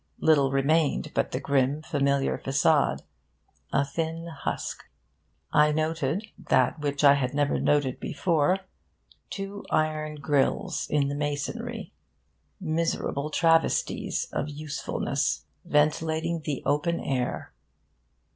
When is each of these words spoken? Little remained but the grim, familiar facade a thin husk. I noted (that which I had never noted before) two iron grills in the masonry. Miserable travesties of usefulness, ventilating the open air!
Little 0.17 0.49
remained 0.49 1.11
but 1.13 1.29
the 1.31 1.39
grim, 1.39 1.83
familiar 1.83 2.35
facade 2.39 3.03
a 3.71 3.85
thin 3.85 4.25
husk. 4.25 4.85
I 5.53 5.71
noted 5.71 6.25
(that 6.39 6.79
which 6.79 7.03
I 7.03 7.13
had 7.13 7.35
never 7.35 7.59
noted 7.59 7.99
before) 7.99 8.61
two 9.29 9.63
iron 9.69 10.15
grills 10.15 10.87
in 10.89 11.07
the 11.07 11.13
masonry. 11.13 11.93
Miserable 12.59 13.29
travesties 13.29 14.27
of 14.31 14.49
usefulness, 14.49 15.45
ventilating 15.63 16.39
the 16.39 16.63
open 16.65 16.99
air! 16.99 17.53